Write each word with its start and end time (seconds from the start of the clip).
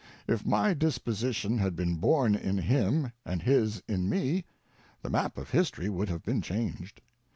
If 0.27 0.47
my 0.47 0.73
disposition 0.73 1.59
had 1.59 1.75
been 1.75 1.97
born 1.97 2.33
in 2.33 2.57
him 2.57 3.11
and 3.23 3.39
his 3.43 3.83
in 3.87 4.09
me, 4.09 4.45
the 5.03 5.11
map 5.11 5.37
of 5.37 5.51
history 5.51 5.89
would 5.91 6.09
have 6.09 6.23
been 6.23 6.41
changed. 6.41 7.01